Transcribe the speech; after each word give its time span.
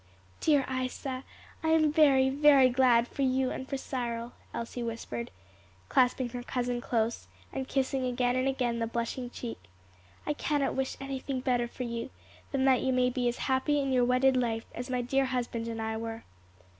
"Dear 0.39 0.65
Isa, 0.67 1.23
I 1.61 1.67
am 1.67 1.91
very, 1.91 2.31
very 2.31 2.69
glad 2.69 3.07
for 3.07 3.21
you 3.21 3.51
and 3.51 3.69
for 3.69 3.77
Cyril," 3.77 4.33
Elsie 4.51 4.81
whispered, 4.81 5.29
clasping 5.89 6.29
her 6.29 6.41
cousin 6.41 6.81
close, 6.81 7.27
and 7.53 7.67
kissing 7.67 8.03
again 8.05 8.35
and 8.35 8.47
again 8.47 8.79
the 8.79 8.87
blushing 8.87 9.29
cheek. 9.29 9.59
"I 10.25 10.33
cannot 10.33 10.73
wish 10.73 10.97
anything 10.99 11.39
better 11.41 11.67
for 11.67 11.83
you 11.83 12.09
than 12.51 12.65
that 12.65 12.81
you 12.81 12.91
may 12.91 13.11
be 13.11 13.27
as 13.27 13.37
happy 13.45 13.79
in 13.79 13.93
your 13.93 14.03
wedded 14.03 14.35
life 14.35 14.65
as 14.73 14.89
my 14.89 15.03
dear 15.03 15.25
husband 15.25 15.67
and 15.67 15.79
I 15.79 15.95
were." 15.97 16.23